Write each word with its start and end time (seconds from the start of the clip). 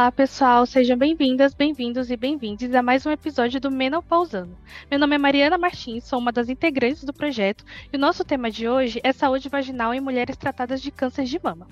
Olá, 0.00 0.10
pessoal, 0.10 0.64
sejam 0.64 0.96
bem-vindas, 0.96 1.52
bem-vindos 1.52 2.10
e 2.10 2.16
bem-vindes 2.16 2.74
a 2.74 2.82
mais 2.82 3.04
um 3.04 3.10
episódio 3.10 3.60
do 3.60 3.70
Menopausando. 3.70 4.56
Meu 4.90 4.98
nome 4.98 5.14
é 5.14 5.18
Mariana 5.18 5.58
Martins, 5.58 6.04
sou 6.04 6.18
uma 6.18 6.32
das 6.32 6.48
integrantes 6.48 7.04
do 7.04 7.12
projeto 7.12 7.62
e 7.92 7.98
o 7.98 8.00
nosso 8.00 8.24
tema 8.24 8.50
de 8.50 8.66
hoje 8.66 8.98
é 9.04 9.12
saúde 9.12 9.50
vaginal 9.50 9.92
em 9.92 10.00
mulheres 10.00 10.38
tratadas 10.38 10.80
de 10.80 10.90
câncer 10.90 11.24
de 11.24 11.38
mama. 11.44 11.68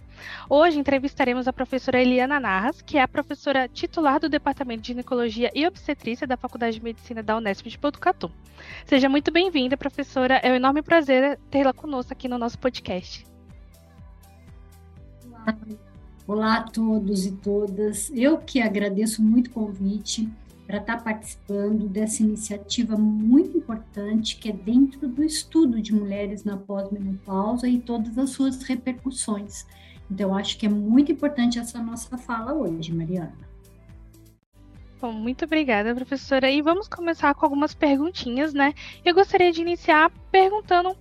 Hoje 0.46 0.78
entrevistaremos 0.78 1.48
a 1.48 1.54
professora 1.54 2.02
Eliana 2.02 2.38
Narras, 2.38 2.82
que 2.82 2.98
é 2.98 3.00
a 3.00 3.08
professora 3.08 3.66
titular 3.66 4.20
do 4.20 4.28
Departamento 4.28 4.82
de 4.82 4.88
Ginecologia 4.88 5.50
e 5.54 5.66
Obstetrícia 5.66 6.26
da 6.26 6.36
Faculdade 6.36 6.76
de 6.76 6.84
Medicina 6.84 7.22
da 7.22 7.34
Unesp 7.34 7.66
de 7.66 7.78
Botucatu. 7.78 8.30
Seja 8.84 9.08
muito 9.08 9.32
bem-vinda, 9.32 9.74
professora, 9.74 10.34
é 10.34 10.52
um 10.52 10.56
enorme 10.56 10.82
prazer 10.82 11.38
tê-la 11.50 11.72
conosco 11.72 12.12
aqui 12.12 12.28
no 12.28 12.36
nosso 12.36 12.58
podcast. 12.58 13.26
Olá. 15.24 15.56
Olá 16.28 16.56
a 16.56 16.62
todos 16.62 17.24
e 17.24 17.32
todas. 17.32 18.10
Eu 18.10 18.36
que 18.36 18.60
agradeço 18.60 19.22
muito 19.22 19.46
o 19.46 19.50
convite 19.50 20.28
para 20.66 20.76
estar 20.76 21.02
participando 21.02 21.88
dessa 21.88 22.22
iniciativa 22.22 22.98
muito 22.98 23.56
importante 23.56 24.36
que 24.36 24.50
é 24.50 24.52
dentro 24.52 25.08
do 25.08 25.24
estudo 25.24 25.80
de 25.80 25.94
mulheres 25.94 26.44
na 26.44 26.58
pós-menopausa 26.58 27.66
e 27.66 27.80
todas 27.80 28.18
as 28.18 28.28
suas 28.28 28.62
repercussões. 28.62 29.66
Então, 30.10 30.36
acho 30.36 30.58
que 30.58 30.66
é 30.66 30.68
muito 30.68 31.10
importante 31.10 31.58
essa 31.58 31.82
nossa 31.82 32.18
fala 32.18 32.52
hoje, 32.52 32.92
Mariana. 32.92 33.32
Bom, 35.00 35.14
muito 35.14 35.46
obrigada, 35.46 35.94
professora. 35.94 36.50
E 36.50 36.60
vamos 36.60 36.88
começar 36.88 37.32
com 37.32 37.46
algumas 37.46 37.72
perguntinhas, 37.72 38.52
né? 38.52 38.74
Eu 39.02 39.14
gostaria 39.14 39.50
de 39.50 39.62
iniciar 39.62 40.10
perguntando 40.30 40.94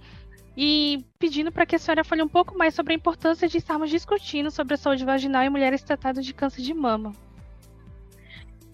e 0.58 1.06
pedindo 1.20 1.52
para 1.52 1.68
que 1.68 1.76
a 1.76 1.80
senhora 1.80 2.04
fale 2.04 2.24
um 2.24 2.28
pouco 2.28 2.58
mais 2.58 2.74
sobre 2.74 2.92
a 2.92 2.96
importância 2.96 3.48
de 3.48 3.60
estarmos 3.60 3.92
discutindo 3.92 4.50
sobre 4.50 4.74
a 4.74 4.78
saúde 4.78 5.06
vaginal 5.06 5.44
em 5.44 5.52
mulheres 5.52 5.84
tratadas 5.84 6.26
de 6.26 6.34
câncer 6.34 6.64
de 6.64 6.74
mama. 6.74 7.14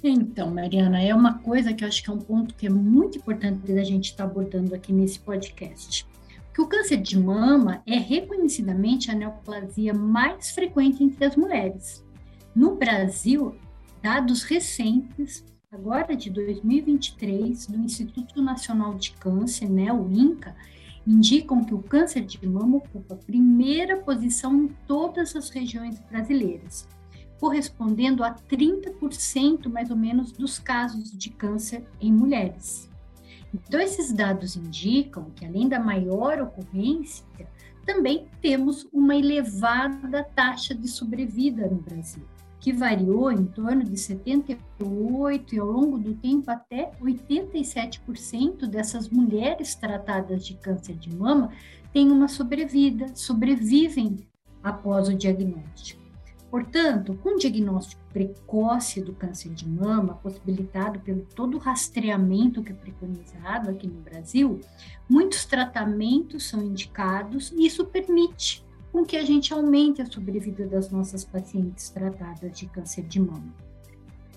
Então, 0.02 0.49
Mariana, 0.49 1.02
é 1.02 1.13
uma 1.13 1.39
coisa 1.39 1.73
que 1.73 1.83
eu 1.83 1.88
acho 1.88 2.02
que 2.02 2.09
é 2.09 2.13
um 2.13 2.19
ponto 2.19 2.55
que 2.55 2.67
é 2.67 2.69
muito 2.69 3.17
importante 3.17 3.69
da 3.69 3.83
gente 3.83 4.11
estar 4.11 4.23
tá 4.23 4.30
abordando 4.30 4.73
aqui 4.73 4.93
nesse 4.93 5.19
podcast. 5.19 6.08
Que 6.53 6.61
o 6.61 6.67
câncer 6.67 6.97
de 6.97 7.19
mama 7.19 7.81
é 7.86 7.97
reconhecidamente 7.97 9.11
a 9.11 9.15
neoplasia 9.15 9.93
mais 9.93 10.52
frequente 10.52 11.03
entre 11.03 11.25
as 11.25 11.36
mulheres. 11.36 12.05
No 12.55 12.75
Brasil, 12.75 13.55
dados 14.02 14.43
recentes, 14.43 15.43
agora 15.71 16.15
de 16.15 16.30
2023, 16.30 17.67
do 17.67 17.77
Instituto 17.77 18.41
Nacional 18.41 18.93
de 18.93 19.11
Câncer, 19.13 19.69
né, 19.69 19.91
o 19.91 20.09
INCA, 20.11 20.55
indicam 21.05 21.63
que 21.63 21.73
o 21.73 21.81
câncer 21.81 22.25
de 22.25 22.47
mama 22.47 22.77
ocupa 22.77 23.15
a 23.15 23.17
primeira 23.17 23.97
posição 23.97 24.55
em 24.55 24.67
todas 24.87 25.35
as 25.35 25.49
regiões 25.49 25.99
brasileiras, 25.99 26.87
correspondendo 27.39 28.23
a 28.23 28.33
30% 28.33 29.69
mais 29.69 29.89
ou 29.89 29.97
menos 29.97 30.31
dos 30.31 30.59
casos 30.59 31.11
de 31.11 31.29
câncer 31.29 31.85
em 31.99 32.11
mulheres. 32.11 32.89
Então, 33.53 33.79
esses 33.79 34.11
dados 34.11 34.55
indicam 34.55 35.29
que, 35.35 35.45
além 35.45 35.67
da 35.67 35.79
maior 35.79 36.41
ocorrência, 36.41 37.25
também 37.85 38.27
temos 38.41 38.87
uma 38.91 39.15
elevada 39.15 40.23
taxa 40.23 40.73
de 40.73 40.87
sobrevida 40.87 41.67
no 41.67 41.81
Brasil 41.81 42.23
que 42.64 42.72
variou 42.72 43.30
em 43.30 43.44
torno 43.44 43.83
de 43.83 43.97
78 43.97 45.53
e 45.53 45.59
ao 45.59 45.67
longo 45.67 45.97
do 45.97 46.14
tempo 46.14 46.50
até 46.50 46.94
87% 47.02 48.67
dessas 48.67 49.09
mulheres 49.09 49.75
tratadas 49.75 50.45
de 50.45 50.53
câncer 50.53 50.95
de 50.95 51.14
mama 51.14 51.52
têm 51.92 52.09
uma 52.09 52.30
sobrevida, 52.30 53.14
sobrevivem 53.16 54.16
após 54.64 55.09
o 55.09 55.14
diagnóstico. 55.14 56.02
Portanto, 56.50 57.20
com 57.22 57.36
o 57.36 57.38
diagnóstico 57.38 58.02
precoce 58.14 59.02
do 59.02 59.11
câncer 59.11 59.54
de 59.54 59.67
mama, 59.67 60.14
possibilitado 60.14 61.02
pelo 61.02 61.26
todo 61.36 61.55
o 61.55 61.60
rastreamento 61.60 62.64
que 62.64 62.71
é 62.71 62.76
preconizado 62.76 63.71
aqui 63.71 63.87
no 63.87 63.99
Brasil, 63.99 64.61
muitos 65.10 65.43
tratamentos 65.43 66.48
são 66.48 66.64
indicados 66.64 67.52
e 67.52 67.66
isso 67.66 67.83
permite 67.86 68.64
com 68.93 69.04
que 69.04 69.17
a 69.17 69.26
gente 69.26 69.52
aumente 69.52 70.04
a 70.04 70.05
sobrevida 70.05 70.67
das 70.67 70.92
nossas 70.92 71.26
pacientes 71.26 71.89
tratadas 71.89 72.55
de 72.55 72.67
câncer 72.67 73.04
de 73.05 73.20
mama. 73.20 73.52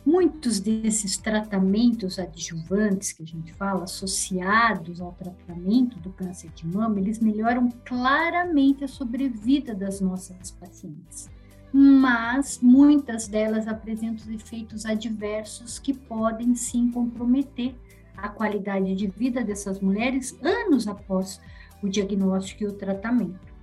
Muitos 0.05 0.61
desses 0.61 1.19
tratamentos 1.19 2.19
adjuvantes 2.19 3.13
que 3.13 3.23
a 3.23 3.27
gente 3.27 3.53
fala, 3.53 3.85
associados 3.85 5.01
ao 5.01 5.13
tratamento 5.13 5.99
do 5.99 6.11
câncer 6.11 6.51
de 6.55 6.67
mama, 6.67 6.99
eles 6.99 7.21
melhoram 7.21 7.69
claramente 7.85 8.83
a 8.83 8.89
sobrevida 8.89 9.75
das 9.75 10.01
nossas 10.01 10.53
pacientes. 10.53 11.29
Mas 11.71 12.59
muitas 12.63 13.29
delas 13.29 13.69
apresentam 13.69 14.33
efeitos 14.33 14.87
adversos 14.87 15.79
que 15.79 15.93
podem 15.93 16.55
sim 16.55 16.91
comprometer 16.91 17.75
a 18.17 18.31
qualidade 18.31 18.95
de 18.95 19.07
vida 19.09 19.45
dessas 19.45 19.81
mulheres 19.81 20.35
anos 20.41 20.89
após 20.89 21.41
o 21.83 21.89
diagnóstico 21.89 22.63
e 22.63 22.67
o 22.69 22.73
tratamento. 22.73 23.56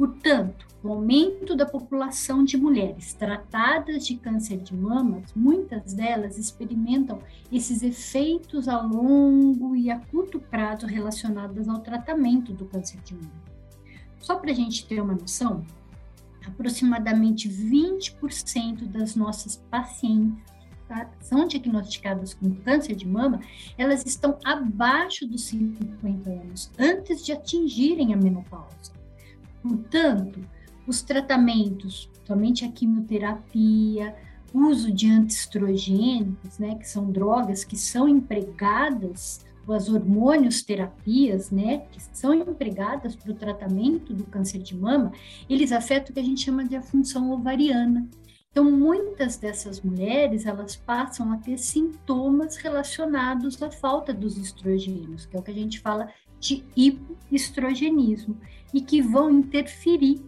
Portanto, 0.00 0.66
o 0.82 0.88
aumento 0.88 1.54
da 1.54 1.66
população 1.66 2.42
de 2.42 2.56
mulheres 2.56 3.12
tratadas 3.12 4.06
de 4.06 4.16
câncer 4.16 4.56
de 4.56 4.74
mama, 4.74 5.20
muitas 5.36 5.92
delas 5.92 6.38
experimentam 6.38 7.20
esses 7.52 7.82
efeitos 7.82 8.66
a 8.66 8.80
longo 8.80 9.76
e 9.76 9.90
a 9.90 10.00
curto 10.00 10.40
prazo 10.40 10.86
relacionados 10.86 11.68
ao 11.68 11.80
tratamento 11.80 12.54
do 12.54 12.64
câncer 12.64 12.98
de 13.02 13.14
mama. 13.14 13.44
Só 14.18 14.36
para 14.36 14.52
a 14.52 14.54
gente 14.54 14.86
ter 14.86 15.02
uma 15.02 15.12
noção, 15.12 15.66
aproximadamente 16.46 17.46
20% 17.46 18.86
das 18.86 19.14
nossas 19.14 19.56
pacientes 19.70 20.42
tá, 20.88 21.10
são 21.20 21.46
diagnosticadas 21.46 22.32
com 22.32 22.54
câncer 22.54 22.96
de 22.96 23.06
mama, 23.06 23.40
elas 23.76 24.06
estão 24.06 24.38
abaixo 24.46 25.26
dos 25.26 25.42
50 25.42 26.30
anos, 26.30 26.70
antes 26.78 27.22
de 27.22 27.32
atingirem 27.32 28.14
a 28.14 28.16
menopausa. 28.16 28.98
Portanto, 29.62 30.40
os 30.86 31.02
tratamentos, 31.02 32.10
somente 32.26 32.64
a 32.64 32.72
quimioterapia, 32.72 34.14
uso 34.52 34.92
de 34.92 35.08
antiestrogênicos, 35.08 36.58
né, 36.58 36.74
que 36.74 36.88
são 36.88 37.10
drogas 37.10 37.64
que 37.64 37.76
são 37.76 38.08
empregadas, 38.08 39.44
ou 39.66 39.74
as 39.74 39.88
hormônios 39.88 40.62
terapias, 40.62 41.50
né, 41.50 41.86
que 41.92 42.00
são 42.12 42.34
empregadas 42.34 43.14
para 43.14 43.30
o 43.30 43.34
tratamento 43.34 44.12
do 44.12 44.24
câncer 44.24 44.58
de 44.58 44.76
mama, 44.76 45.12
eles 45.48 45.70
afetam 45.70 46.10
o 46.10 46.14
que 46.14 46.20
a 46.20 46.24
gente 46.24 46.44
chama 46.44 46.64
de 46.64 46.74
a 46.74 46.82
função 46.82 47.30
ovariana. 47.30 48.08
Então, 48.50 48.68
muitas 48.68 49.36
dessas 49.36 49.80
mulheres, 49.80 50.44
elas 50.44 50.74
passam 50.74 51.32
a 51.32 51.36
ter 51.36 51.56
sintomas 51.56 52.56
relacionados 52.56 53.62
à 53.62 53.70
falta 53.70 54.12
dos 54.12 54.36
estrogênios, 54.36 55.24
que 55.24 55.36
é 55.36 55.38
o 55.38 55.42
que 55.42 55.52
a 55.52 55.54
gente 55.54 55.78
fala 55.78 56.08
de 56.40 56.64
hipoestrogenismo 56.74 58.36
e 58.74 58.80
que 58.80 59.00
vão 59.00 59.30
interferir 59.30 60.20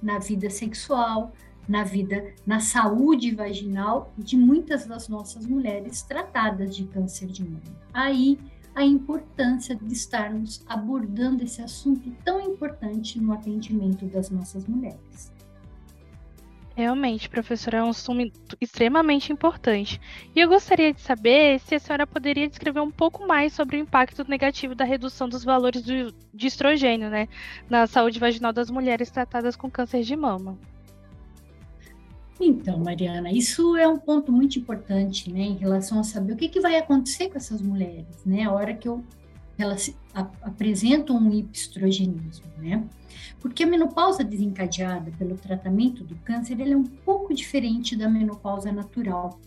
na 0.00 0.18
vida 0.18 0.48
sexual, 0.48 1.32
na 1.68 1.82
vida, 1.82 2.32
na 2.46 2.60
saúde 2.60 3.34
vaginal 3.34 4.12
de 4.16 4.36
muitas 4.36 4.86
das 4.86 5.08
nossas 5.08 5.46
mulheres 5.46 6.02
tratadas 6.02 6.74
de 6.74 6.84
câncer 6.84 7.26
de 7.26 7.42
mama. 7.42 7.60
Aí 7.92 8.38
a 8.74 8.84
importância 8.84 9.74
de 9.74 9.92
estarmos 9.92 10.62
abordando 10.68 11.42
esse 11.42 11.62
assunto 11.62 12.10
tão 12.24 12.40
importante 12.40 13.18
no 13.18 13.32
atendimento 13.32 14.04
das 14.06 14.30
nossas 14.30 14.66
mulheres. 14.66 15.32
Realmente, 16.76 17.30
professora, 17.30 17.78
é 17.78 17.82
um 17.82 17.88
assunto 17.88 18.54
extremamente 18.60 19.32
importante. 19.32 19.98
E 20.34 20.40
eu 20.40 20.46
gostaria 20.46 20.92
de 20.92 21.00
saber 21.00 21.58
se 21.60 21.74
a 21.74 21.78
senhora 21.78 22.06
poderia 22.06 22.46
descrever 22.46 22.80
um 22.80 22.90
pouco 22.90 23.26
mais 23.26 23.54
sobre 23.54 23.78
o 23.78 23.80
impacto 23.80 24.28
negativo 24.28 24.74
da 24.74 24.84
redução 24.84 25.26
dos 25.26 25.42
valores 25.42 25.80
do, 25.80 26.12
de 26.34 26.46
estrogênio 26.46 27.08
né, 27.08 27.28
na 27.70 27.86
saúde 27.86 28.20
vaginal 28.20 28.52
das 28.52 28.70
mulheres 28.70 29.10
tratadas 29.10 29.56
com 29.56 29.70
câncer 29.70 30.02
de 30.02 30.14
mama. 30.14 30.58
Então, 32.38 32.78
Mariana, 32.78 33.32
isso 33.32 33.74
é 33.74 33.88
um 33.88 33.96
ponto 33.98 34.30
muito 34.30 34.58
importante, 34.58 35.32
né, 35.32 35.40
em 35.40 35.56
relação 35.56 35.98
a 35.98 36.04
saber 36.04 36.34
o 36.34 36.36
que, 36.36 36.50
que 36.50 36.60
vai 36.60 36.76
acontecer 36.76 37.30
com 37.30 37.38
essas 37.38 37.62
mulheres, 37.62 38.22
né, 38.26 38.42
a 38.42 38.52
hora 38.52 38.74
que 38.74 38.86
eu, 38.86 39.02
elas 39.58 39.96
apresentam 40.42 41.16
um 41.16 41.32
hipoestrogenismo, 41.32 42.46
né. 42.58 42.84
Porque 43.40 43.64
a 43.64 43.66
menopausa 43.66 44.24
desencadeada 44.24 45.10
pelo 45.18 45.36
tratamento 45.36 46.02
do 46.04 46.14
câncer 46.16 46.60
é 46.60 46.76
um 46.76 46.84
pouco 46.84 47.34
diferente 47.34 47.96
da 47.96 48.08
menopausa 48.08 48.72
natural. 48.72 49.38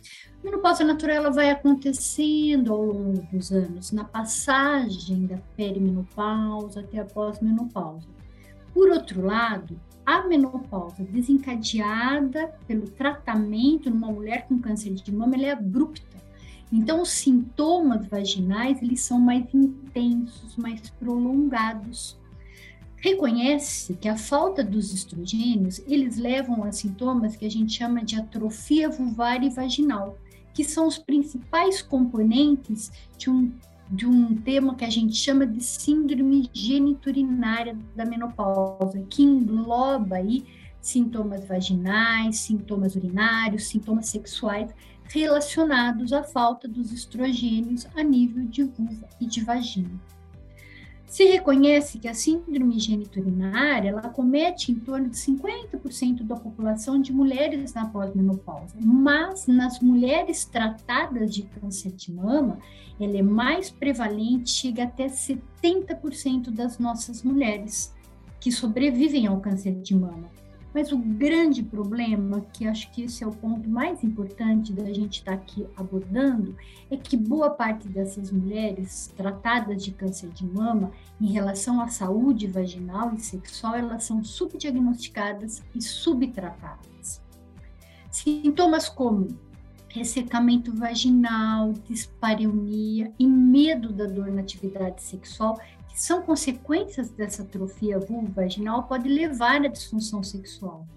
A 0.41 0.45
menopausa 0.45 0.83
natural 0.83 1.15
ela 1.17 1.31
vai 1.31 1.49
acontecendo 1.49 2.73
ao 2.73 2.83
longo 2.83 3.21
dos 3.31 3.51
anos, 3.51 3.91
na 3.91 4.03
passagem 4.03 5.25
da 5.25 5.37
perimenopausa 5.55 6.79
até 6.79 6.99
a 6.99 7.05
pós-menopausa. 7.05 8.07
Por 8.73 8.89
outro 8.89 9.25
lado, 9.25 9.79
a 10.05 10.27
menopausa 10.27 11.03
desencadeada 11.03 12.53
pelo 12.67 12.89
tratamento 12.89 13.89
numa 13.89 14.11
mulher 14.11 14.47
com 14.47 14.59
câncer 14.59 14.93
de 14.93 15.11
mama 15.11 15.35
é 15.35 15.51
abrupta. 15.51 16.17
Então, 16.71 17.01
os 17.01 17.09
sintomas 17.09 18.05
vaginais 18.07 18.81
eles 18.81 19.01
são 19.01 19.19
mais 19.19 19.45
intensos, 19.53 20.55
mais 20.55 20.89
prolongados. 20.91 22.17
Reconhece 22.97 23.93
que 23.95 24.09
a 24.09 24.17
falta 24.17 24.63
dos 24.63 24.93
estrogênios, 24.93 25.79
eles 25.87 26.17
levam 26.17 26.63
a 26.63 26.71
sintomas 26.71 27.35
que 27.35 27.45
a 27.45 27.49
gente 27.49 27.73
chama 27.73 28.03
de 28.03 28.17
atrofia 28.17 28.89
vulvar 28.89 29.41
e 29.41 29.49
vaginal, 29.49 30.17
que 30.53 30.63
são 30.63 30.85
os 30.85 30.97
principais 30.97 31.81
componentes 31.81 32.91
de 33.17 33.29
um, 33.29 33.51
de 33.89 34.05
um 34.05 34.35
tema 34.35 34.75
que 34.75 34.83
a 34.83 34.89
gente 34.89 35.15
chama 35.15 35.47
de 35.47 35.63
síndrome 35.63 36.49
geniturinária 36.53 37.77
da 37.95 38.05
menopausa, 38.05 39.01
que 39.09 39.23
engloba 39.23 40.17
aí 40.17 40.45
sintomas 40.81 41.45
vaginais, 41.45 42.39
sintomas 42.39 42.95
urinários, 42.95 43.67
sintomas 43.67 44.07
sexuais 44.07 44.69
relacionados 45.09 46.13
à 46.13 46.23
falta 46.23 46.67
dos 46.67 46.93
estrogênios 46.93 47.87
a 47.95 48.03
nível 48.03 48.45
de 48.45 48.63
vulva 48.63 49.07
e 49.19 49.25
de 49.25 49.43
vagina. 49.43 49.99
Se 51.09 51.23
reconhece 51.23 51.97
que 51.97 52.07
a 52.07 52.13
síndrome 52.13 52.79
geniturinária 52.79 53.89
ela 53.89 54.09
comete 54.09 54.71
em 54.71 54.75
torno 54.75 55.09
de 55.09 55.17
50% 55.17 56.21
da 56.21 56.35
população 56.35 57.01
de 57.01 57.11
mulheres 57.11 57.73
na 57.73 57.87
pós-menopausa, 57.87 58.75
mas 58.79 59.47
nas 59.47 59.79
mulheres 59.79 60.45
tratadas 60.45 61.33
de 61.33 61.41
câncer 61.41 61.93
de 61.93 62.13
mama, 62.13 62.59
ela 62.99 63.17
é 63.17 63.23
mais 63.23 63.71
prevalente, 63.71 64.51
chega 64.51 64.83
até 64.83 65.07
70% 65.07 66.51
das 66.51 66.77
nossas 66.77 67.23
mulheres 67.23 67.91
que 68.39 68.51
sobrevivem 68.51 69.25
ao 69.25 69.41
câncer 69.41 69.81
de 69.81 69.95
mama. 69.95 70.29
Mas 70.73 70.91
o 70.91 70.97
grande 70.97 71.63
problema, 71.63 72.41
que 72.53 72.67
acho 72.67 72.91
que 72.91 73.03
esse 73.03 73.23
é 73.23 73.27
o 73.27 73.31
ponto 73.31 73.67
mais 73.67 74.03
importante 74.03 74.71
da 74.71 74.93
gente 74.93 75.19
estar 75.19 75.31
tá 75.31 75.37
aqui 75.37 75.65
abordando, 75.75 76.55
é 76.91 76.97
que 76.97 77.17
boa 77.17 77.49
parte 77.49 77.87
dessas 77.87 78.31
mulheres 78.31 79.11
tratadas 79.15 79.83
de 79.83 79.91
câncer 79.91 80.29
de 80.29 80.45
mama, 80.45 80.91
em 81.19 81.31
relação 81.31 81.81
à 81.81 81.87
saúde 81.87 82.47
vaginal 82.47 83.13
e 83.13 83.19
sexual, 83.19 83.75
elas 83.75 84.03
são 84.03 84.23
subdiagnosticadas 84.23 85.63
e 85.73 85.81
subtratadas. 85.81 87.21
Sintomas 88.11 88.87
como 88.87 89.27
ressecamento 89.89 90.71
vaginal, 90.75 91.73
dispareunia 91.87 93.11
e 93.17 93.25
medo 93.25 93.91
da 93.91 94.05
dor 94.05 94.31
na 94.31 94.41
atividade 94.41 95.01
sexual 95.01 95.59
são 95.93 96.21
consequências 96.21 97.09
dessa 97.09 97.43
atrofia 97.43 97.99
vulvovaginal 97.99 98.83
pode 98.83 99.09
levar 99.09 99.63
à 99.63 99.67
disfunção 99.67 100.23
sexual. 100.23 100.87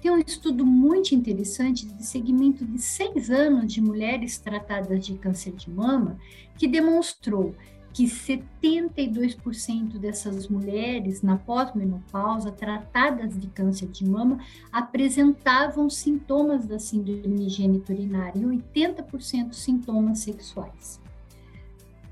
Tem 0.00 0.10
um 0.10 0.18
estudo 0.18 0.64
muito 0.64 1.14
interessante 1.14 1.86
de 1.86 2.06
segmento 2.06 2.64
de 2.64 2.80
seis 2.80 3.30
anos 3.30 3.72
de 3.72 3.80
mulheres 3.80 4.38
tratadas 4.38 5.04
de 5.04 5.16
câncer 5.18 5.52
de 5.52 5.70
mama 5.70 6.18
que 6.56 6.68
demonstrou 6.68 7.54
que 7.92 8.04
72% 8.04 9.98
dessas 9.98 10.46
mulheres 10.46 11.20
na 11.22 11.36
pós-menopausa 11.36 12.52
tratadas 12.52 13.36
de 13.36 13.48
câncer 13.48 13.88
de 13.88 14.08
mama 14.08 14.38
apresentavam 14.70 15.90
sintomas 15.90 16.64
da 16.64 16.78
síndrome 16.78 17.48
geniturinária 17.48 18.38
e 18.38 18.44
80% 18.44 19.52
sintomas 19.52 20.20
sexuais. 20.20 21.00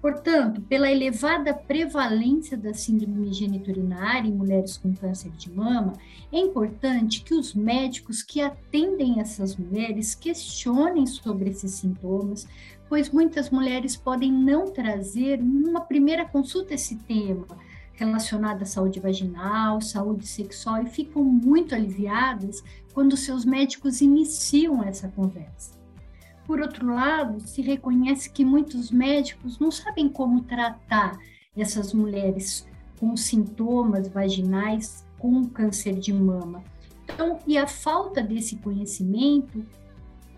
Portanto, 0.01 0.61
pela 0.63 0.91
elevada 0.91 1.55
prevalência 1.55 2.57
da 2.57 2.73
síndrome 2.75 3.33
geniturinária 3.33 4.29
em 4.29 4.33
mulheres 4.33 4.77
com 4.77 4.95
câncer 4.95 5.31
de 5.33 5.51
mama, 5.51 5.95
é 6.31 6.39
importante 6.39 7.23
que 7.23 7.35
os 7.35 7.55
médicos 7.55 8.23
que 8.23 8.41
atendem 8.41 9.21
essas 9.21 9.57
mulheres 9.57 10.15
questionem 10.15 11.07
sobre 11.07 11.51
esses 11.51 11.73
sintomas, 11.73 12.47
pois 12.89 13.11
muitas 13.11 13.51
mulheres 13.51 13.97
podem 13.97 14.31
não 14.31 14.71
trazer 14.71 15.43
numa 15.43 15.81
primeira 15.81 16.25
consulta 16.25 16.75
esse 16.75 16.97
tema 16.97 17.47
relacionado 17.97 18.63
à 18.63 18.67
saúde 18.67 19.01
vaginal, 19.01 19.81
saúde 19.81 20.27
sexual 20.27 20.83
e 20.83 20.87
ficam 20.87 21.25
muito 21.25 21.75
aliviadas 21.75 22.63
quando 22.93 23.17
seus 23.17 23.45
médicos 23.45 24.01
iniciam 24.01 24.83
essa 24.83 25.09
conversa. 25.09 25.76
Por 26.47 26.61
outro 26.61 26.95
lado, 26.95 27.41
se 27.41 27.61
reconhece 27.61 28.31
que 28.31 28.45
muitos 28.45 28.91
médicos 28.91 29.59
não 29.59 29.71
sabem 29.71 30.09
como 30.09 30.43
tratar 30.43 31.19
essas 31.57 31.93
mulheres 31.93 32.67
com 33.01 33.17
sintomas 33.17 34.09
vaginais 34.09 35.05
com 35.19 35.45
câncer 35.47 35.95
de 35.99 36.13
mama. 36.13 36.63
Então, 37.05 37.39
e 37.47 37.59
a 37.59 37.67
falta 37.67 38.23
desse 38.23 38.57
conhecimento 38.57 39.65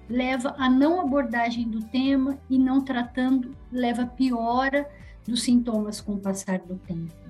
leva 0.09 0.55
a 0.59 0.71
não 0.71 1.01
abordagem 1.01 1.69
do 1.69 1.85
tema 1.85 2.39
e 2.49 2.59
não 2.59 2.81
tratando 2.81 3.55
leva 3.71 4.03
a 4.03 4.07
piora 4.07 4.89
dos 5.27 5.43
sintomas 5.43 6.01
com 6.01 6.15
o 6.15 6.19
passar 6.19 6.59
do 6.61 6.77
tempo. 6.77 7.28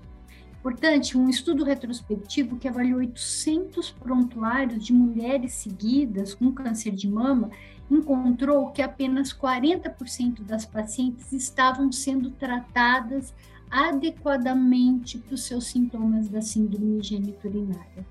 Portanto, 0.62 1.18
um 1.18 1.28
estudo 1.28 1.64
retrospectivo 1.64 2.56
que 2.56 2.68
avaliou 2.68 2.98
800 2.98 3.90
prontuários 3.90 4.84
de 4.84 4.92
mulheres 4.92 5.52
seguidas 5.52 6.34
com 6.34 6.52
câncer 6.52 6.90
de 6.90 7.08
mama 7.08 7.50
encontrou 7.90 8.70
que 8.70 8.82
apenas 8.82 9.32
40% 9.32 10.42
das 10.42 10.66
pacientes 10.66 11.32
estavam 11.32 11.90
sendo 11.92 12.30
tratadas 12.30 13.32
adequadamente 13.70 15.18
para 15.18 15.34
os 15.34 15.44
seus 15.44 15.66
sintomas 15.66 16.28
da 16.28 16.40
síndrome 16.40 17.02
geniturinária. 17.02 18.06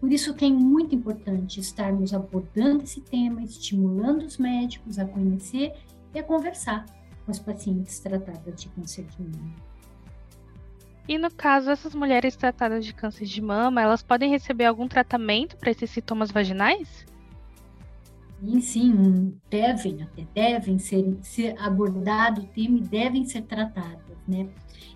Por 0.00 0.12
isso 0.12 0.34
que 0.34 0.44
é 0.44 0.50
muito 0.50 0.94
importante 0.94 1.58
estarmos 1.58 2.14
abordando 2.14 2.84
esse 2.84 3.00
tema, 3.00 3.42
estimulando 3.42 4.22
os 4.22 4.38
médicos 4.38 4.98
a 4.98 5.04
conhecer 5.04 5.74
e 6.14 6.18
a 6.20 6.22
conversar 6.22 6.86
com 7.24 7.32
as 7.32 7.40
pacientes 7.40 7.98
tratadas 7.98 8.60
de 8.60 8.68
câncer 8.68 9.04
de 9.04 9.22
mama. 9.22 9.67
E 11.08 11.16
no 11.16 11.30
caso, 11.30 11.70
essas 11.70 11.94
mulheres 11.94 12.36
tratadas 12.36 12.84
de 12.84 12.92
câncer 12.92 13.24
de 13.24 13.40
mama, 13.40 13.80
elas 13.80 14.02
podem 14.02 14.30
receber 14.30 14.66
algum 14.66 14.86
tratamento 14.86 15.56
para 15.56 15.70
esses 15.70 15.90
sintomas 15.90 16.30
vaginais? 16.30 17.06
Sim, 18.40 18.60
sim, 18.60 19.40
devem, 19.50 20.02
até 20.02 20.26
devem 20.32 20.78
ser, 20.78 21.16
ser 21.22 21.58
abordado 21.58 22.42
o 22.42 22.46
tema 22.46 22.78
e 22.78 22.82
devem 22.82 23.24
ser 23.24 23.42
tratadas, 23.42 24.18
né? 24.28 24.48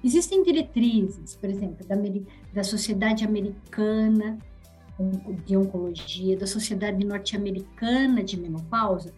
Existem 0.04 0.44
diretrizes, 0.44 1.34
por 1.34 1.48
exemplo, 1.48 1.84
da, 1.86 1.96
da 2.52 2.62
Sociedade 2.62 3.24
Americana 3.24 4.38
de 5.46 5.56
Oncologia, 5.56 6.36
da 6.36 6.46
Sociedade 6.46 7.04
Norte-Americana 7.04 8.22
de 8.22 8.38
Menopausa, 8.38 9.12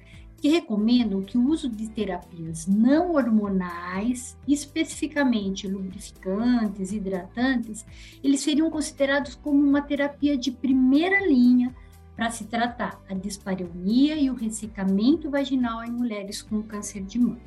que 0.44 0.50
recomendam 0.50 1.22
que 1.22 1.38
o 1.38 1.48
uso 1.48 1.70
de 1.70 1.88
terapias 1.88 2.66
não 2.66 3.14
hormonais, 3.14 4.36
especificamente 4.46 5.66
lubrificantes, 5.66 6.92
hidratantes, 6.92 7.86
eles 8.22 8.42
seriam 8.42 8.70
considerados 8.70 9.34
como 9.36 9.58
uma 9.58 9.80
terapia 9.80 10.36
de 10.36 10.50
primeira 10.50 11.26
linha 11.26 11.74
para 12.14 12.30
se 12.30 12.44
tratar 12.44 13.02
a 13.08 13.14
dispareunia 13.14 14.16
e 14.16 14.28
o 14.28 14.34
ressecamento 14.34 15.30
vaginal 15.30 15.82
em 15.82 15.90
mulheres 15.90 16.42
com 16.42 16.62
câncer 16.62 17.02
de 17.02 17.18
mama. 17.18 17.40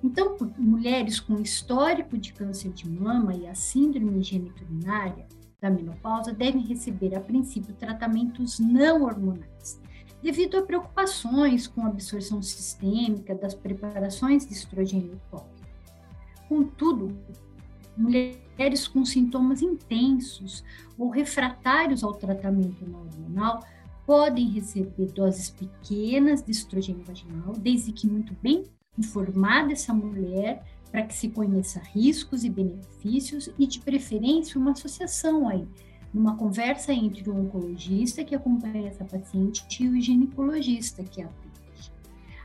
Então, 0.00 0.36
mulheres 0.56 1.18
com 1.18 1.40
histórico 1.40 2.16
de 2.16 2.32
câncer 2.32 2.70
de 2.70 2.88
mama 2.88 3.34
e 3.34 3.44
a 3.48 3.56
síndrome 3.56 4.22
geniturinária 4.22 5.26
da 5.60 5.68
menopausa 5.68 6.32
devem 6.32 6.64
receber, 6.64 7.16
a 7.16 7.20
princípio, 7.20 7.74
tratamentos 7.74 8.60
não 8.60 9.02
hormonais, 9.02 9.82
devido 10.24 10.56
a 10.56 10.62
preocupações 10.62 11.66
com 11.66 11.82
a 11.82 11.88
absorção 11.88 12.40
sistêmica 12.40 13.34
das 13.34 13.52
preparações 13.52 14.46
de 14.46 14.54
estrogênio 14.54 15.20
tópico. 15.30 15.68
Contudo, 16.48 17.14
mulheres 17.94 18.88
com 18.88 19.04
sintomas 19.04 19.60
intensos 19.60 20.64
ou 20.98 21.10
refratários 21.10 22.02
ao 22.02 22.14
tratamento 22.14 22.82
hormonal 22.84 23.62
podem 24.06 24.48
receber 24.48 25.12
doses 25.12 25.50
pequenas 25.50 26.42
de 26.42 26.52
estrogênio 26.52 27.04
vaginal, 27.04 27.52
desde 27.58 27.92
que 27.92 28.06
muito 28.06 28.34
bem 28.40 28.64
informada 28.96 29.72
essa 29.72 29.92
mulher, 29.92 30.64
para 30.90 31.02
que 31.02 31.14
se 31.14 31.28
conheça 31.28 31.80
riscos 31.92 32.44
e 32.44 32.48
benefícios 32.48 33.50
e, 33.58 33.66
de 33.66 33.78
preferência, 33.78 34.58
uma 34.58 34.70
associação 34.70 35.48
aí, 35.48 35.68
numa 36.14 36.36
conversa 36.36 36.92
entre 36.92 37.28
o 37.28 37.36
oncologista 37.36 38.24
que 38.24 38.34
acompanha 38.34 38.88
essa 38.88 39.04
paciente 39.04 39.66
e 39.82 39.88
o 39.88 40.00
ginecologista 40.00 41.02
que 41.02 41.20
a 41.20 41.26
atende. 41.26 41.92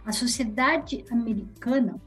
A 0.03 0.11
Sociedade 0.11 1.05
Americana 1.11 2.01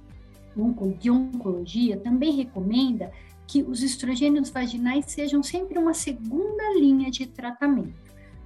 de 0.99 1.11
Oncologia 1.11 1.97
também 1.97 2.37
recomenda 2.37 3.11
que 3.47 3.62
os 3.62 3.83
estrogênios 3.83 4.50
vaginais 4.50 5.07
sejam 5.07 5.42
sempre 5.42 5.78
uma 5.78 5.95
segunda 5.95 6.75
linha 6.75 7.11
de 7.11 7.26
tratamento 7.26 8.02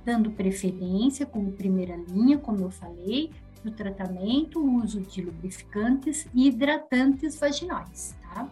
dando 0.07 0.31
preferência 0.31 1.27
como 1.27 1.51
primeira 1.51 1.97
linha, 1.97 2.39
como 2.39 2.61
eu 2.61 2.71
falei, 2.71 3.33
no 3.65 3.73
tratamento, 3.73 4.61
o 4.61 4.77
uso 4.77 5.01
de 5.01 5.21
lubrificantes 5.21 6.29
e 6.33 6.47
hidratantes 6.47 7.37
vaginais, 7.37 8.17
tá? 8.23 8.49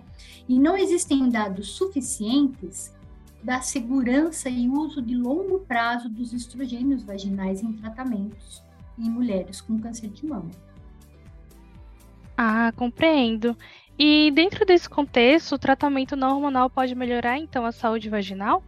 E 0.48 0.58
não 0.58 0.76
existem 0.76 1.28
dados 1.28 1.68
suficientes 1.68 2.92
da 3.44 3.60
segurança 3.60 4.48
e 4.48 4.68
uso 4.68 5.02
de 5.02 5.14
longo 5.14 5.60
prazo 5.60 6.08
dos 6.08 6.32
estrogênios 6.32 7.02
vaginais 7.04 7.62
em 7.62 7.72
tratamentos 7.74 8.62
em 8.98 9.10
mulheres 9.10 9.60
com 9.60 9.78
câncer 9.78 10.08
de 10.08 10.24
mama. 10.26 10.50
Ah, 12.36 12.72
compreendo. 12.76 13.56
E 13.98 14.30
dentro 14.32 14.64
desse 14.64 14.88
contexto, 14.88 15.54
o 15.54 15.58
tratamento 15.58 16.16
não 16.16 16.34
hormonal 16.34 16.70
pode 16.70 16.94
melhorar 16.94 17.38
então 17.38 17.66
a 17.66 17.72
saúde 17.72 18.08
vaginal? 18.08 18.62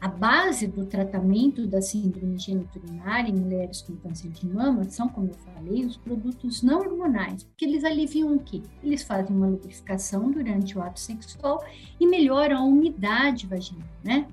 A 0.00 0.06
base 0.06 0.68
do 0.68 0.86
tratamento 0.86 1.66
da 1.66 1.82
síndrome 1.82 2.38
geniturinária 2.38 3.30
em 3.30 3.34
mulheres 3.34 3.82
com 3.82 3.96
câncer 3.96 4.28
de 4.28 4.46
mama 4.46 4.84
são, 4.84 5.08
como 5.08 5.28
eu 5.28 5.34
falei, 5.34 5.84
os 5.84 5.96
produtos 5.96 6.62
não 6.62 6.78
hormonais, 6.78 7.42
porque 7.42 7.64
eles 7.64 7.82
aliviam 7.82 8.36
o 8.36 8.38
quê? 8.38 8.62
Eles 8.80 9.02
fazem 9.02 9.34
uma 9.34 9.48
lubrificação 9.48 10.30
durante 10.30 10.78
o 10.78 10.82
ato 10.82 11.00
sexual 11.00 11.64
e 11.98 12.06
melhoram 12.06 12.58
a 12.58 12.64
umidade 12.64 13.48
vaginal, 13.48 13.88
né? 14.04 14.28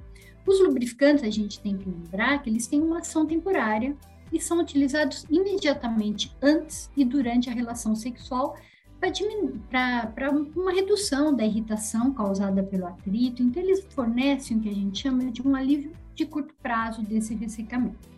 Os 0.46 0.60
lubrificantes, 0.60 1.24
a 1.24 1.32
gente 1.32 1.60
tem 1.60 1.76
que 1.76 1.90
lembrar 1.90 2.44
que 2.44 2.50
eles 2.52 2.68
têm 2.68 2.80
uma 2.80 3.00
ação 3.00 3.26
temporária 3.26 3.98
e 4.32 4.40
são 4.40 4.60
utilizados 4.60 5.26
imediatamente 5.32 6.32
antes 6.44 6.92
e 6.96 7.04
durante 7.04 7.50
a 7.50 7.54
relação 7.54 7.96
sexual 7.96 8.56
para 9.70 10.32
uma 10.32 10.72
redução 10.72 11.36
da 11.36 11.46
irritação 11.46 12.14
causada 12.14 12.64
pelo 12.64 12.88
atrito. 12.88 13.44
Então, 13.44 13.62
eles 13.62 13.86
fornecem 13.90 14.58
o 14.58 14.62
que 14.62 14.70
a 14.70 14.74
gente 14.74 15.02
chama 15.02 15.32
de 15.32 15.42
um 15.42 15.56
alívio 15.56 15.92
de 16.14 16.26
curto 16.26 16.54
prazo 16.62 17.02
desse 17.02 17.36
ressecamento. 17.36 18.16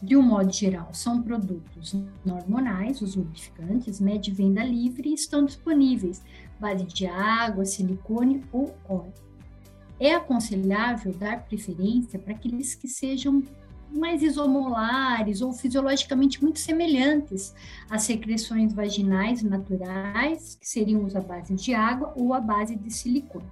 De 0.00 0.16
um 0.16 0.22
modo 0.22 0.52
geral, 0.52 0.90
são 0.92 1.20
produtos 1.20 1.96
hormonais, 2.24 3.02
os 3.02 3.16
lubrificantes, 3.16 3.98
né, 3.98 4.16
de 4.16 4.30
venda 4.30 4.62
livre 4.62 5.08
e 5.08 5.14
estão 5.14 5.44
disponíveis, 5.44 6.22
base 6.60 6.84
de 6.84 7.06
água, 7.06 7.64
silicone 7.64 8.44
ou 8.52 8.76
óleo. 8.88 9.12
É 9.98 10.14
aconselhável 10.14 11.12
dar 11.12 11.44
preferência 11.44 12.16
para 12.16 12.32
aqueles 12.32 12.76
que 12.76 12.86
sejam 12.86 13.42
mais 13.90 14.22
isomolares 14.22 15.40
ou 15.40 15.52
fisiologicamente 15.52 16.42
muito 16.42 16.58
semelhantes 16.58 17.54
às 17.90 18.02
secreções 18.02 18.72
vaginais 18.72 19.42
naturais, 19.42 20.56
que 20.56 20.68
seriam 20.68 21.04
os 21.04 21.16
à 21.16 21.20
base 21.20 21.54
de 21.54 21.74
água 21.74 22.12
ou 22.16 22.34
à 22.34 22.40
base 22.40 22.76
de 22.76 22.92
silicone. 22.92 23.46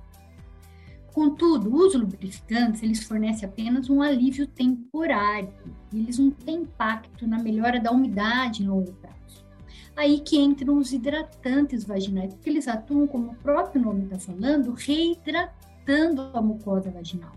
Contudo, 1.12 1.74
os 1.74 1.94
lubrificantes, 1.94 2.82
eles 2.82 3.02
fornecem 3.02 3.48
apenas 3.48 3.88
um 3.88 4.02
alívio 4.02 4.46
temporário, 4.46 5.50
eles 5.90 6.18
não 6.18 6.30
têm 6.30 6.56
impacto 6.56 7.26
na 7.26 7.38
melhora 7.38 7.80
da 7.80 7.90
umidade 7.90 8.62
em 8.62 8.68
longo 8.68 8.92
prazo. 8.92 9.16
Aí 9.96 10.20
que 10.20 10.36
entram 10.36 10.76
os 10.76 10.92
hidratantes 10.92 11.84
vaginais, 11.84 12.34
porque 12.34 12.50
eles 12.50 12.68
atuam, 12.68 13.06
como 13.06 13.30
o 13.30 13.36
próprio 13.36 13.80
nome 13.80 14.04
está 14.04 14.18
falando, 14.18 14.74
reidratando 14.74 16.20
a 16.34 16.42
mucosa 16.42 16.90
vaginal. 16.90 17.32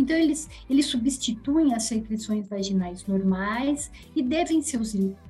Então, 0.00 0.16
eles, 0.16 0.48
eles 0.68 0.86
substituem 0.86 1.74
as 1.74 1.82
secreções 1.82 2.48
vaginais 2.48 3.06
normais 3.06 3.90
e 4.16 4.22
devem 4.22 4.62
ser 4.62 4.80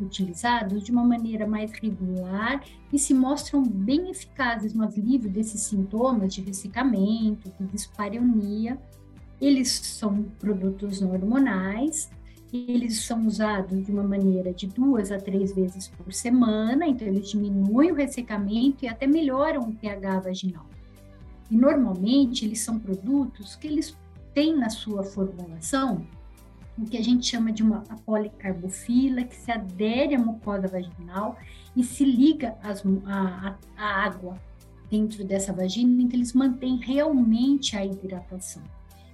utilizados 0.00 0.84
de 0.84 0.92
uma 0.92 1.02
maneira 1.02 1.44
mais 1.44 1.72
regular 1.72 2.62
e 2.92 2.96
se 2.96 3.12
mostram 3.12 3.64
bem 3.64 4.10
eficazes 4.10 4.72
no 4.72 4.84
alívio 4.84 5.28
desses 5.28 5.62
sintomas 5.62 6.32
de 6.32 6.40
ressecamento, 6.40 7.52
de 7.58 7.66
dispareunia. 7.66 8.78
Eles 9.40 9.70
são 9.70 10.22
produtos 10.38 11.00
não 11.00 11.10
hormonais, 11.14 12.08
eles 12.52 13.02
são 13.02 13.26
usados 13.26 13.84
de 13.84 13.90
uma 13.90 14.04
maneira 14.04 14.52
de 14.54 14.68
duas 14.68 15.10
a 15.10 15.18
três 15.18 15.52
vezes 15.52 15.88
por 15.88 16.12
semana, 16.12 16.86
então 16.86 17.08
eles 17.08 17.28
diminuem 17.28 17.90
o 17.90 17.96
ressecamento 17.96 18.84
e 18.84 18.88
até 18.88 19.08
melhoram 19.08 19.62
o 19.62 19.74
pH 19.74 20.20
vaginal. 20.20 20.66
E 21.50 21.56
normalmente 21.56 22.44
eles 22.44 22.60
são 22.60 22.78
produtos 22.78 23.56
que 23.56 23.66
eles 23.66 23.96
tem 24.40 24.56
na 24.56 24.70
sua 24.70 25.02
formulação 25.02 26.06
o 26.78 26.86
que 26.86 26.96
a 26.96 27.04
gente 27.04 27.26
chama 27.26 27.52
de 27.52 27.62
uma 27.62 27.82
policarbofila, 28.06 29.22
que 29.24 29.36
se 29.36 29.52
adere 29.52 30.14
à 30.14 30.18
mucosa 30.18 30.66
vaginal 30.66 31.36
e 31.76 31.84
se 31.84 32.06
liga 32.06 32.56
à, 32.62 33.54
à 33.76 33.84
água 34.02 34.40
dentro 34.90 35.22
dessa 35.24 35.52
vagina, 35.52 36.00
então 36.00 36.18
eles 36.18 36.32
mantêm 36.32 36.78
realmente 36.78 37.76
a 37.76 37.84
hidratação. 37.84 38.62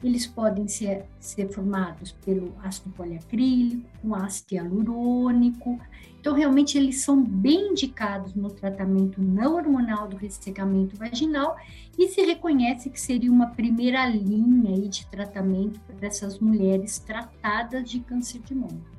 Eles 0.02 0.26
podem 0.26 0.68
ser, 0.68 1.04
ser 1.18 1.48
formados 1.48 2.12
pelo 2.24 2.54
ácido 2.62 2.90
poliacrílico, 2.90 3.88
com 4.00 4.14
ácido 4.14 4.54
hialurônico. 4.54 5.80
Então, 6.20 6.34
realmente, 6.34 6.76
eles 6.76 7.02
são 7.02 7.22
bem 7.22 7.70
indicados 7.70 8.34
no 8.34 8.50
tratamento 8.50 9.22
não 9.22 9.56
hormonal 9.56 10.08
do 10.08 10.16
ressecamento 10.16 10.96
vaginal 10.96 11.56
e 11.98 12.08
se 12.08 12.20
reconhece 12.20 12.90
que 12.90 13.00
seria 13.00 13.30
uma 13.30 13.48
primeira 13.48 14.06
linha 14.06 14.70
aí 14.70 14.88
de 14.88 15.06
tratamento 15.06 15.80
para 15.80 16.06
essas 16.06 16.38
mulheres 16.38 16.98
tratadas 16.98 17.88
de 17.88 18.00
câncer 18.00 18.40
de 18.40 18.54
mama. 18.54 18.95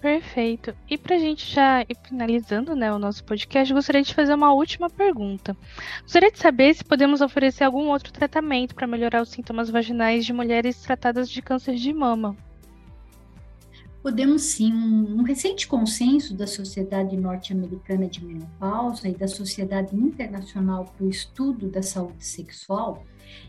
Perfeito. 0.00 0.74
E 0.88 0.96
para 0.96 1.16
a 1.16 1.18
gente 1.18 1.46
já 1.52 1.82
ir 1.82 1.96
finalizando 2.02 2.74
né, 2.74 2.90
o 2.92 2.98
nosso 2.98 3.22
podcast, 3.22 3.72
gostaria 3.72 4.02
de 4.02 4.14
fazer 4.14 4.32
uma 4.32 4.52
última 4.52 4.88
pergunta. 4.88 5.54
Gostaria 6.02 6.32
de 6.32 6.38
saber 6.38 6.74
se 6.74 6.82
podemos 6.82 7.20
oferecer 7.20 7.64
algum 7.64 7.88
outro 7.88 8.10
tratamento 8.10 8.74
para 8.74 8.86
melhorar 8.86 9.20
os 9.20 9.28
sintomas 9.28 9.68
vaginais 9.68 10.24
de 10.24 10.32
mulheres 10.32 10.80
tratadas 10.80 11.28
de 11.30 11.42
câncer 11.42 11.74
de 11.74 11.92
mama. 11.92 12.34
Podemos 14.02 14.42
sim. 14.42 14.72
Um 14.72 15.22
recente 15.22 15.68
consenso 15.68 16.34
da 16.34 16.46
Sociedade 16.46 17.16
Norte-Americana 17.16 18.08
de 18.08 18.24
Menopausa 18.24 19.08
e 19.08 19.14
da 19.14 19.28
Sociedade 19.28 19.94
Internacional 19.94 20.86
para 20.86 21.04
o 21.04 21.10
Estudo 21.10 21.68
da 21.68 21.82
Saúde 21.82 22.24
Sexual 22.24 23.04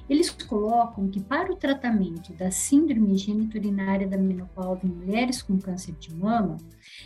eles 0.10 0.30
colocam 0.30 1.10
que 1.10 1.22
para 1.22 1.52
o 1.52 1.56
tratamento 1.56 2.34
da 2.34 2.52
síndrome 2.52 3.18
geniturinária 3.18 4.08
da 4.08 4.18
menopausa 4.18 4.86
em 4.86 4.90
mulheres 4.90 5.42
com 5.42 5.58
câncer 5.58 5.96
de 5.96 6.14
mama, 6.14 6.58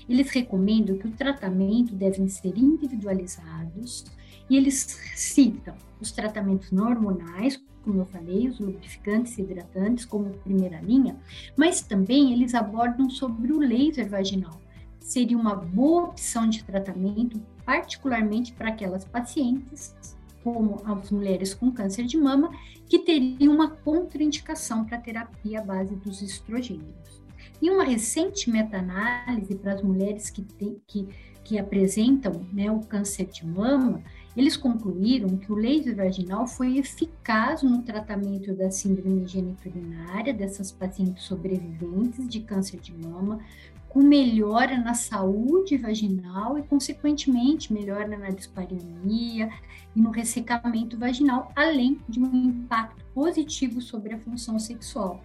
eles 0.09 0.29
recomendam 0.29 0.97
que 0.97 1.07
o 1.07 1.11
tratamento 1.11 1.95
devem 1.95 2.27
ser 2.27 2.57
individualizados 2.57 4.05
e 4.49 4.57
eles 4.57 4.99
citam 5.15 5.75
os 5.99 6.11
tratamentos 6.11 6.71
hormonais, 6.71 7.61
como 7.83 8.01
eu 8.01 8.05
falei, 8.05 8.47
os 8.47 8.59
lubrificantes 8.59 9.37
e 9.37 9.41
hidratantes 9.41 10.05
como 10.05 10.31
primeira 10.39 10.79
linha, 10.81 11.17
mas 11.55 11.81
também 11.81 12.33
eles 12.33 12.55
abordam 12.55 13.09
sobre 13.09 13.51
o 13.51 13.59
laser 13.59 14.09
vaginal. 14.09 14.59
Seria 14.99 15.37
uma 15.37 15.55
boa 15.55 16.05
opção 16.05 16.49
de 16.49 16.63
tratamento, 16.63 17.39
particularmente 17.63 18.53
para 18.53 18.69
aquelas 18.69 19.05
pacientes 19.05 19.95
como 20.43 20.79
as 20.85 21.09
mulheres 21.09 21.55
com 21.55 21.71
câncer 21.71 22.05
de 22.05 22.17
mama, 22.17 22.51
que 22.87 22.99
teriam 22.99 23.51
uma 23.51 23.71
contraindicação 23.71 24.85
para 24.85 24.97
a 24.97 25.01
terapia 25.01 25.59
à 25.59 25.63
base 25.63 25.95
dos 25.95 26.21
estrogênios. 26.21 27.23
Em 27.59 27.71
uma 27.71 27.83
recente 27.83 28.47
meta-análise 28.49 29.55
para 29.55 29.73
as 29.73 29.81
mulheres 29.81 30.29
que, 30.29 30.43
que, 30.85 31.07
que 31.43 31.57
apresentam 31.57 32.45
né, 32.53 32.69
o 32.69 32.79
câncer 32.81 33.25
de 33.25 33.43
mama, 33.43 34.03
eles 34.35 34.57
concluíram 34.57 35.37
que 35.37 35.51
o 35.51 35.55
laser 35.55 35.95
vaginal 35.95 36.45
foi 36.45 36.77
eficaz 36.77 37.63
no 37.63 37.81
tratamento 37.83 38.53
da 38.53 38.69
síndrome 38.69 39.25
geniturinária 39.25 40.33
dessas 40.33 40.71
pacientes 40.71 41.23
sobreviventes 41.23 42.27
de 42.27 42.41
câncer 42.41 42.79
de 42.79 42.93
mama, 42.93 43.39
com 43.87 44.01
melhora 44.01 44.77
na 44.77 44.93
saúde 44.93 45.77
vaginal 45.77 46.59
e, 46.59 46.63
consequentemente, 46.63 47.71
melhora 47.71 48.17
na 48.17 48.29
dispareunia 48.29 49.49
e 49.95 50.01
no 50.01 50.11
ressecamento 50.11 50.97
vaginal, 50.97 51.49
além 51.55 52.01
de 52.09 52.19
um 52.19 52.35
impacto 52.35 53.05
positivo 53.13 53.79
sobre 53.79 54.15
a 54.15 54.19
função 54.19 54.59
sexual. 54.59 55.23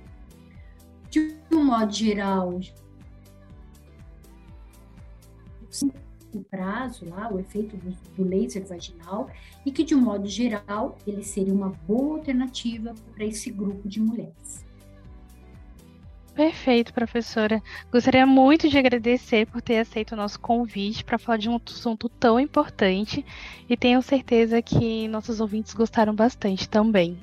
De 1.11 1.37
um 1.53 1.65
modo 1.65 1.93
geral, 1.93 2.61
o 6.39 6.45
prazo 6.45 7.09
lá, 7.09 7.33
o 7.33 7.39
efeito 7.39 7.77
do, 7.77 7.91
do, 8.17 8.25
laser 8.25 8.67
vaginal, 8.67 9.29
e 9.65 9.71
que 9.71 9.85
de 9.85 9.95
um 9.95 10.01
modo 10.01 10.27
geral 10.27 10.97
ele 11.07 11.23
seria 11.23 11.53
uma 11.53 11.71
boa 11.87 12.19
alternativa 12.19 12.95
para 13.15 13.25
esse 13.25 13.51
grupo 13.51 13.89
de 13.89 14.01
mulheres. 14.01 14.65
Perfeito, 16.35 16.95
professora. 16.95 17.63
Gostaria 17.93 18.25
muito 18.25 18.69
de 18.69 18.79
agradecer 18.79 19.47
por 19.47 19.61
ter 19.61 19.79
aceito 19.79 20.13
o 20.13 20.17
nosso 20.17 20.41
convite 20.41 21.05
para 21.05 21.19
falar 21.19 21.37
de 21.37 21.49
um 21.49 21.61
assunto 21.67 22.09
tão 22.09 22.39
importante 22.41 23.25
e 23.69 23.77
tenho 23.77 24.01
certeza 24.01 24.63
que 24.63 25.07
nossos 25.09 25.41
ouvintes 25.41 25.75
gostaram 25.75 26.15
bastante 26.15 26.69
também. 26.69 27.19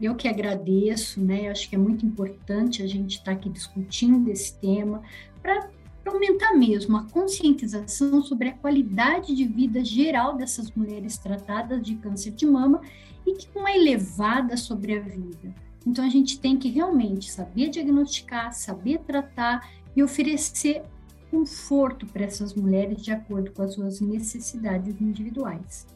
Eu 0.00 0.14
que 0.14 0.26
agradeço, 0.26 1.20
né? 1.20 1.46
Eu 1.46 1.52
acho 1.52 1.68
que 1.68 1.74
é 1.74 1.78
muito 1.78 2.06
importante 2.06 2.82
a 2.82 2.86
gente 2.86 3.18
estar 3.18 3.26
tá 3.26 3.32
aqui 3.32 3.50
discutindo 3.50 4.30
esse 4.30 4.58
tema 4.58 5.02
para 5.42 5.68
aumentar 6.04 6.54
mesmo 6.54 6.96
a 6.96 7.04
conscientização 7.04 8.22
sobre 8.22 8.48
a 8.48 8.54
qualidade 8.54 9.34
de 9.34 9.44
vida 9.44 9.84
geral 9.84 10.36
dessas 10.36 10.70
mulheres 10.72 11.18
tratadas 11.18 11.82
de 11.82 11.96
câncer 11.96 12.32
de 12.32 12.46
mama 12.46 12.80
e 13.26 13.34
que 13.34 13.48
uma 13.54 13.70
elevada 13.70 14.56
sobre 14.56 14.96
a 14.96 15.00
vida 15.00 15.54
então, 15.86 16.04
a 16.04 16.08
gente 16.08 16.38
tem 16.38 16.58
que 16.58 16.68
realmente 16.68 17.30
saber 17.30 17.68
diagnosticar, 17.68 18.52
saber 18.52 18.98
tratar 19.00 19.68
e 19.96 20.02
oferecer 20.02 20.82
conforto 21.30 22.06
para 22.06 22.24
essas 22.24 22.54
mulheres 22.54 23.02
de 23.02 23.12
acordo 23.12 23.52
com 23.52 23.62
as 23.62 23.74
suas 23.74 24.00
necessidades 24.00 25.00
individuais. 25.00 25.86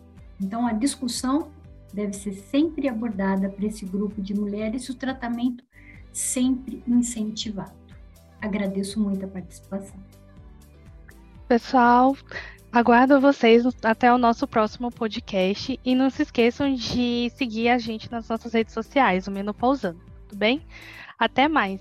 Então, 0.41 0.67
a 0.67 0.73
discussão 0.73 1.51
deve 1.93 2.13
ser 2.13 2.35
sempre 2.35 2.89
abordada 2.89 3.49
para 3.49 3.67
esse 3.67 3.85
grupo 3.85 4.21
de 4.23 4.35
mulheres 4.35 4.85
e 4.85 4.91
o 4.91 4.95
tratamento 4.95 5.65
sempre 6.13 6.83
incentivado. 6.87 7.84
Agradeço 8.45 9.01
muito 9.01 9.25
a 9.25 9.29
participação. 9.29 9.97
Pessoal, 11.49 12.15
Aguardo 12.71 13.19
vocês 13.19 13.65
até 13.83 14.13
o 14.13 14.19
nosso 14.19 14.47
próximo 14.47 14.91
podcast 14.91 15.81
e 15.83 15.95
não 15.95 16.11
se 16.11 16.23
esqueçam 16.23 16.75
de 16.75 17.31
seguir 17.37 17.71
a 17.71 17.79
gente 17.79 18.11
nas 18.11 18.29
nossas 18.29 18.53
redes 18.53 18.75
sociais, 18.75 19.27
o 19.27 19.31
Menopausando, 19.31 20.01
tudo 20.29 20.39
bem? 20.39 20.61
Até 21.19 21.49
mais! 21.49 21.81